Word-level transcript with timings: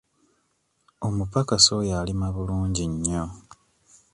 Omupakasi 1.07 1.69
oyo 1.79 1.93
alima 2.01 2.27
bulungi 2.35 2.83
nnyo. 2.91 3.23